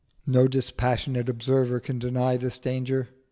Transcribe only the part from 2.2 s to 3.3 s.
this danger.